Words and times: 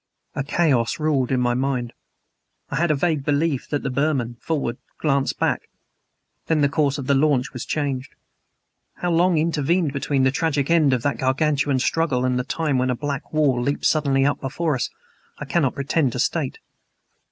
A 0.33 0.43
chaos 0.43 0.99
ruled 0.99 1.31
in 1.31 1.39
my 1.39 1.53
mind. 1.53 1.93
I 2.71 2.77
had 2.77 2.89
a 2.89 2.95
vague 2.95 3.23
belief 3.23 3.69
that 3.69 3.83
the 3.83 3.91
Burman, 3.91 4.37
forward, 4.41 4.79
glanced 4.99 5.37
back. 5.37 5.69
Then 6.47 6.61
the 6.61 6.69
course 6.69 6.97
of 6.97 7.05
the 7.05 7.13
launch 7.13 7.53
was 7.53 7.67
changed. 7.67 8.15
How 8.95 9.11
long 9.11 9.37
intervened 9.37 9.93
between 9.93 10.23
the 10.23 10.31
tragic 10.31 10.71
end 10.71 10.91
of 10.91 11.03
that 11.03 11.19
Gargantuan 11.19 11.77
struggle 11.77 12.25
and 12.25 12.39
the 12.39 12.43
time 12.43 12.79
when 12.79 12.89
a 12.89 12.95
black 12.95 13.31
wall 13.31 13.61
leaped 13.61 13.85
suddenly 13.85 14.25
up 14.25 14.41
before 14.41 14.73
us 14.73 14.89
I 15.37 15.45
cannot 15.45 15.75
pretend 15.75 16.13
to 16.13 16.19
state. 16.19 16.57